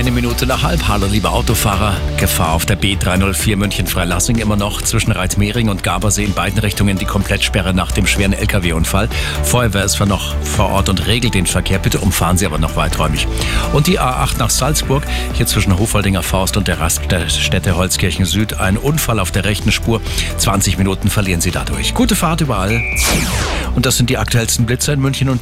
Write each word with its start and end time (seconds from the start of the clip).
Eine 0.00 0.12
Minute 0.12 0.46
nach 0.46 0.62
halb. 0.62 0.88
Hallo, 0.88 1.06
liebe 1.06 1.28
Autofahrer. 1.28 1.94
Gefahr 2.16 2.54
auf 2.54 2.64
der 2.64 2.80
B304 2.80 3.54
München-Freilassing 3.56 4.38
immer 4.38 4.56
noch 4.56 4.80
zwischen 4.80 5.12
Reitmehring 5.12 5.68
und 5.68 5.82
Gabersee 5.82 6.24
in 6.24 6.32
beiden 6.32 6.58
Richtungen 6.58 6.96
die 6.96 7.04
Komplettsperre 7.04 7.74
nach 7.74 7.92
dem 7.92 8.06
schweren 8.06 8.32
LKW-Unfall. 8.32 9.10
Feuerwehr 9.44 9.84
ist 9.84 10.00
noch 10.00 10.34
vor 10.36 10.70
Ort 10.70 10.88
und 10.88 11.06
regelt 11.06 11.34
den 11.34 11.44
Verkehr. 11.44 11.78
Bitte 11.78 12.00
umfahren 12.00 12.38
Sie 12.38 12.46
aber 12.46 12.56
noch 12.56 12.76
weiträumig. 12.76 13.28
Und 13.74 13.88
die 13.88 14.00
A8 14.00 14.38
nach 14.38 14.48
Salzburg, 14.48 15.02
hier 15.34 15.46
zwischen 15.46 15.78
Hofoldinger 15.78 16.22
Faust 16.22 16.56
und 16.56 16.66
der 16.66 16.80
Raststätte 16.80 17.76
Holzkirchen 17.76 18.24
Süd. 18.24 18.58
Ein 18.58 18.78
Unfall 18.78 19.20
auf 19.20 19.32
der 19.32 19.44
rechten 19.44 19.70
Spur. 19.70 20.00
20 20.38 20.78
Minuten 20.78 21.10
verlieren 21.10 21.42
Sie 21.42 21.50
dadurch. 21.50 21.92
Gute 21.92 22.16
Fahrt 22.16 22.40
überall. 22.40 22.80
Und 23.74 23.84
das 23.84 23.98
sind 23.98 24.08
die 24.08 24.16
aktuellsten 24.16 24.64
Blitzer 24.64 24.94
in 24.94 25.00
München 25.00 25.28
und 25.28 25.38